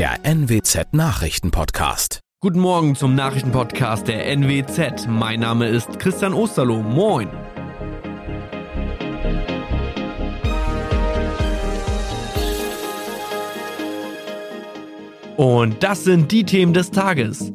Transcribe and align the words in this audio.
der 0.00 0.24
NWZ 0.24 0.94
Nachrichtenpodcast. 0.94 2.20
Guten 2.40 2.60
Morgen 2.60 2.94
zum 2.94 3.14
Nachrichtenpodcast 3.14 4.08
der 4.08 4.34
NWZ. 4.34 5.06
Mein 5.06 5.40
Name 5.40 5.68
ist 5.68 5.98
Christian 5.98 6.32
Osterloh. 6.32 6.80
Moin. 6.82 7.28
Und 15.36 15.82
das 15.82 16.04
sind 16.04 16.32
die 16.32 16.44
Themen 16.44 16.72
des 16.72 16.90
Tages. 16.92 17.52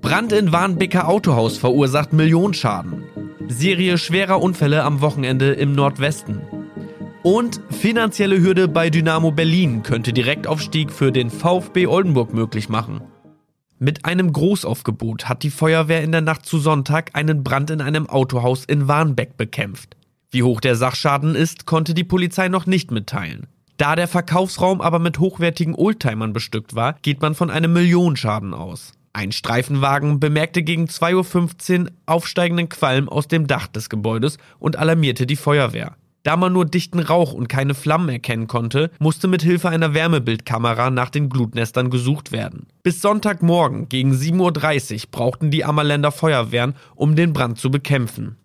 Brand 0.00 0.32
in 0.32 0.50
Warnbeker 0.50 1.08
Autohaus 1.08 1.58
verursacht 1.58 2.14
Millionenschaden. 2.14 3.04
Serie 3.48 3.98
schwerer 3.98 4.40
Unfälle 4.40 4.82
am 4.84 5.02
Wochenende 5.02 5.52
im 5.52 5.74
Nordwesten. 5.74 6.40
Und 7.22 7.60
finanzielle 7.70 8.40
Hürde 8.40 8.66
bei 8.66 8.90
Dynamo 8.90 9.30
Berlin 9.30 9.84
könnte 9.84 10.12
Direktaufstieg 10.12 10.90
für 10.90 11.12
den 11.12 11.30
VfB 11.30 11.86
Oldenburg 11.86 12.34
möglich 12.34 12.68
machen. 12.68 13.00
Mit 13.78 14.04
einem 14.04 14.32
Großaufgebot 14.32 15.28
hat 15.28 15.44
die 15.44 15.50
Feuerwehr 15.50 16.02
in 16.02 16.10
der 16.10 16.20
Nacht 16.20 16.46
zu 16.46 16.58
Sonntag 16.58 17.10
einen 17.14 17.44
Brand 17.44 17.70
in 17.70 17.80
einem 17.80 18.08
Autohaus 18.08 18.64
in 18.64 18.88
Warnbeck 18.88 19.36
bekämpft. 19.36 19.96
Wie 20.32 20.42
hoch 20.42 20.60
der 20.60 20.74
Sachschaden 20.74 21.36
ist, 21.36 21.64
konnte 21.64 21.94
die 21.94 22.02
Polizei 22.02 22.48
noch 22.48 22.66
nicht 22.66 22.90
mitteilen. 22.90 23.46
Da 23.76 23.94
der 23.94 24.08
Verkaufsraum 24.08 24.80
aber 24.80 24.98
mit 24.98 25.20
hochwertigen 25.20 25.76
Oldtimern 25.76 26.32
bestückt 26.32 26.74
war, 26.74 26.94
geht 27.02 27.22
man 27.22 27.36
von 27.36 27.50
einem 27.50 27.72
Millionenschaden 27.72 28.52
aus. 28.52 28.94
Ein 29.12 29.30
Streifenwagen 29.30 30.18
bemerkte 30.18 30.64
gegen 30.64 30.86
2.15 30.86 31.82
Uhr 31.82 31.90
aufsteigenden 32.06 32.68
Qualm 32.68 33.08
aus 33.08 33.28
dem 33.28 33.46
Dach 33.46 33.68
des 33.68 33.90
Gebäudes 33.90 34.38
und 34.58 34.76
alarmierte 34.76 35.26
die 35.26 35.36
Feuerwehr. 35.36 35.96
Da 36.24 36.36
man 36.36 36.52
nur 36.52 36.66
dichten 36.66 37.00
Rauch 37.00 37.32
und 37.32 37.48
keine 37.48 37.74
Flammen 37.74 38.08
erkennen 38.08 38.46
konnte, 38.46 38.90
musste 39.00 39.26
mit 39.26 39.42
Hilfe 39.42 39.68
einer 39.68 39.92
Wärmebildkamera 39.92 40.90
nach 40.90 41.10
den 41.10 41.28
Glutnestern 41.28 41.90
gesucht 41.90 42.30
werden. 42.30 42.66
Bis 42.84 43.02
Sonntagmorgen 43.02 43.88
gegen 43.88 44.12
7.30 44.12 44.92
Uhr 44.94 45.10
brauchten 45.10 45.50
die 45.50 45.64
Ammerländer 45.64 46.12
Feuerwehren, 46.12 46.74
um 46.94 47.16
den 47.16 47.32
Brand 47.32 47.58
zu 47.58 47.72
bekämpfen. 47.72 48.36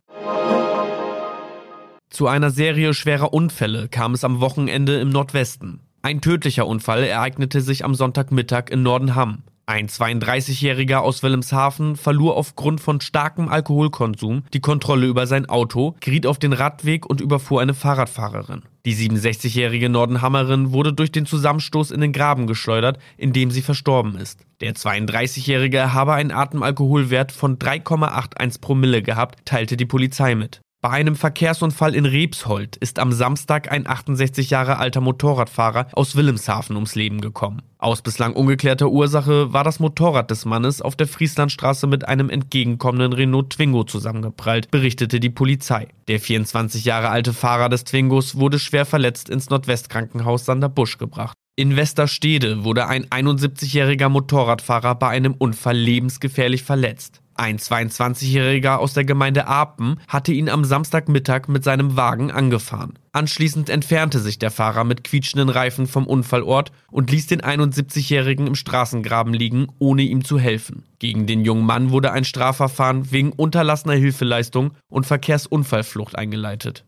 Zu 2.10 2.28
einer 2.28 2.50
Serie 2.50 2.96
schwerer 2.96 3.32
Unfälle 3.32 3.90
kam 3.90 4.16
es 4.16 4.24
am 4.24 4.40
Wochenende 4.40 5.00
im 5.00 5.10
Nordwesten. 5.10 5.82
Ein 6.02 6.22
tödlicher 6.22 6.66
Unfall 6.66 7.04
ereignete 7.04 7.62
sich 7.62 7.86
am 7.86 7.94
Sonntagmittag 7.94 8.70
in 8.72 8.82
Nordenham. 8.82 9.44
Ein 9.70 9.90
32-Jähriger 9.90 11.00
aus 11.00 11.24
Wilhelmshaven 11.24 11.98
verlor 11.98 12.38
aufgrund 12.38 12.80
von 12.80 13.02
starkem 13.02 13.50
Alkoholkonsum 13.50 14.44
die 14.54 14.62
Kontrolle 14.62 15.08
über 15.08 15.28
sein 15.28 15.50
Auto, 15.50 15.94
geriet 16.00 16.26
auf 16.26 16.40
den 16.40 16.54
Radweg 16.54 17.06
und 17.06 17.20
überfuhr 17.20 17.62
eine 17.62 17.74
Fahrradfahrerin. 17.74 18.62
Die 18.86 18.96
67-jährige 18.96 19.90
Nordenhammerin 19.90 20.72
wurde 20.72 20.94
durch 20.94 21.12
den 21.12 21.26
Zusammenstoß 21.26 21.92
in 21.92 22.00
den 22.00 22.14
Graben 22.14 22.48
geschleudert, 22.48 22.98
in 23.18 23.34
dem 23.34 23.52
sie 23.52 23.62
verstorben 23.62 24.16
ist. 24.16 24.40
Der 24.62 24.74
32-jährige 24.74 25.94
habe 25.94 26.14
einen 26.14 26.32
Atemalkoholwert 26.32 27.34
von 27.34 27.60
3,81 27.60 28.62
Promille 28.62 29.02
gehabt, 29.02 29.40
teilte 29.44 29.76
die 29.76 29.86
Polizei 29.86 30.36
mit. 30.36 30.62
Bei 30.80 30.92
einem 30.92 31.16
Verkehrsunfall 31.16 31.96
in 31.96 32.06
Rebshold 32.06 32.76
ist 32.78 33.00
am 33.00 33.12
Samstag 33.12 33.72
ein 33.72 33.88
68 33.88 34.52
Jahre 34.52 34.78
alter 34.78 35.02
Motorradfahrer 35.02 35.88
aus 35.94 36.16
Wilhelmshaven 36.16 36.76
ums 36.76 36.94
Leben 36.94 37.20
gekommen. 37.20 37.64
Aus 37.80 38.04
bislang 38.04 38.34
ungeklärter 38.34 38.90
Ursache 38.90 39.52
war 39.52 39.64
das 39.64 39.80
Motorrad 39.80 40.30
des 40.30 40.46
Mannes 40.46 40.84
auf 40.84 40.96
der 40.96 41.08
Frieslandstraße 41.08 41.88
mit 41.88 42.08
einem 42.08 42.30
entgegenkommenden 42.30 43.14
Renault 43.14 43.50
Twingo 43.50 43.86
zusammengeprallt, 43.86 44.70
berichtete 44.70 45.20
die 45.20 45.32
Polizei. 45.32 45.88
Der 46.08 46.20
24 46.20 46.86
Jahre 46.86 47.10
alte 47.10 47.34
Fahrer 47.34 47.70
des 47.70 47.84
Twingos 47.84 48.36
wurde 48.36 48.60
schwer 48.60 48.86
verletzt 48.86 49.30
ins 49.30 49.50
Nordwestkrankenhaus 49.50 50.46
Sanderbusch 50.46 51.00
gebracht. 51.00 51.36
In 51.60 51.76
Westerstede 51.76 52.64
wurde 52.64 52.86
ein 52.86 53.08
71-jähriger 53.08 54.10
Motorradfahrer 54.10 54.94
bei 54.94 55.08
einem 55.08 55.34
Unfall 55.34 55.76
lebensgefährlich 55.76 56.62
verletzt. 56.62 57.24
Ein 57.34 57.58
22-Jähriger 57.58 58.76
aus 58.78 58.94
der 58.94 59.06
Gemeinde 59.06 59.48
Apen 59.48 60.00
hatte 60.08 60.34
ihn 60.34 60.50
am 60.50 60.64
Samstagmittag 60.64 61.48
mit 61.48 61.64
seinem 61.64 61.96
Wagen 61.98 62.30
angefahren. 62.30 63.00
Anschließend 63.12 63.72
entfernte 63.72 64.20
sich 64.20 64.38
der 64.38 64.52
Fahrer 64.52 64.84
mit 64.84 65.04
quietschenden 65.04 65.50
Reifen 65.50 65.88
vom 65.88 66.06
Unfallort 66.06 66.72
und 66.92 67.10
ließ 67.10 67.26
den 67.26 67.42
71-Jährigen 67.42 68.46
im 68.46 68.54
Straßengraben 68.54 69.34
liegen, 69.34 69.66
ohne 69.80 70.04
ihm 70.04 70.24
zu 70.24 70.38
helfen. 70.38 70.84
Gegen 71.00 71.26
den 71.26 71.44
jungen 71.44 71.66
Mann 71.66 71.90
wurde 71.90 72.12
ein 72.12 72.24
Strafverfahren 72.24 73.12
wegen 73.12 73.32
unterlassener 73.32 73.96
Hilfeleistung 73.96 74.74
und 74.90 75.08
Verkehrsunfallflucht 75.08 76.16
eingeleitet. 76.16 76.86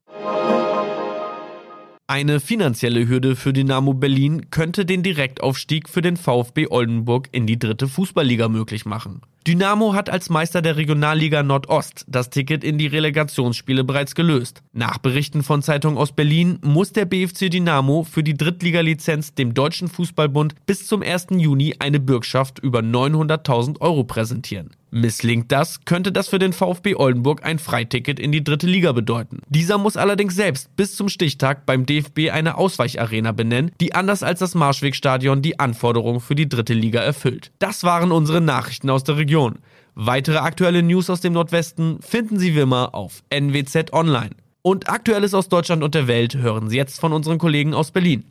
Eine 2.11 2.39
finanzielle 2.39 3.07
Hürde 3.07 3.35
für 3.35 3.53
Dynamo 3.53 3.93
Berlin 3.93 4.49
könnte 4.49 4.83
den 4.83 5.03
Direktaufstieg 5.03 5.87
für 5.87 6.01
den 6.01 6.17
VfB 6.17 6.65
Oldenburg 6.71 7.29
in 7.31 7.45
die 7.45 7.59
dritte 7.59 7.87
Fußballliga 7.87 8.49
möglich 8.49 8.87
machen. 8.87 9.21
Dynamo 9.45 9.93
hat 9.93 10.09
als 10.09 10.27
Meister 10.31 10.63
der 10.63 10.75
Regionalliga 10.75 11.43
Nordost 11.43 12.05
das 12.07 12.31
Ticket 12.31 12.63
in 12.63 12.79
die 12.79 12.87
Relegationsspiele 12.87 13.83
bereits 13.83 14.15
gelöst. 14.15 14.63
Nach 14.73 14.97
Berichten 14.97 15.43
von 15.43 15.61
Zeitungen 15.61 15.99
aus 15.99 16.11
Berlin 16.11 16.57
muss 16.63 16.93
der 16.93 17.05
BFC 17.05 17.51
Dynamo 17.51 18.03
für 18.03 18.23
die 18.23 18.35
Drittliga-Lizenz 18.35 19.35
dem 19.35 19.53
Deutschen 19.53 19.87
Fußballbund 19.87 20.55
bis 20.65 20.87
zum 20.87 21.03
1. 21.03 21.27
Juni 21.37 21.75
eine 21.77 21.99
Bürgschaft 21.99 22.57
über 22.57 22.79
900.000 22.79 23.81
Euro 23.81 24.03
präsentieren. 24.03 24.71
Misslingt 24.91 25.51
das, 25.51 25.85
könnte 25.85 26.11
das 26.11 26.29
für 26.29 26.39
den 26.39 26.51
VfB 26.51 26.95
Oldenburg 26.95 27.45
ein 27.45 27.59
Freiticket 27.59 28.19
in 28.19 28.31
die 28.31 28.43
dritte 28.43 28.65
Liga 28.65 28.91
bedeuten. 28.91 29.41
Dieser 29.47 29.77
muss 29.77 29.97
allerdings 29.97 30.35
selbst 30.35 30.75
bis 30.75 30.95
zum 30.95 31.09
Stichtag 31.09 31.65
beim 31.65 31.85
DFB 31.85 32.31
eine 32.31 32.57
Ausweicharena 32.57 33.31
benennen, 33.31 33.71
die 33.79 33.93
anders 33.93 34.23
als 34.23 34.39
das 34.39 34.55
Marschwegstadion 34.55 35.41
die 35.41 35.59
Anforderungen 35.59 36.19
für 36.19 36.35
die 36.35 36.49
dritte 36.49 36.73
Liga 36.73 37.01
erfüllt. 37.01 37.51
Das 37.59 37.83
waren 37.83 38.11
unsere 38.11 38.41
Nachrichten 38.41 38.89
aus 38.89 39.03
der 39.03 39.17
Region. 39.17 39.59
Weitere 39.93 40.37
aktuelle 40.37 40.81
News 40.81 41.09
aus 41.09 41.21
dem 41.21 41.33
Nordwesten 41.33 42.01
finden 42.01 42.39
Sie 42.39 42.55
wie 42.55 42.61
immer 42.61 42.95
auf 42.95 43.21
NWZ 43.29 43.93
Online. 43.93 44.31
Und 44.61 44.89
Aktuelles 44.89 45.33
aus 45.33 45.49
Deutschland 45.49 45.83
und 45.83 45.95
der 45.95 46.07
Welt 46.07 46.35
hören 46.35 46.69
Sie 46.69 46.77
jetzt 46.77 46.99
von 46.99 47.13
unseren 47.13 47.37
Kollegen 47.37 47.73
aus 47.73 47.91
Berlin. 47.91 48.25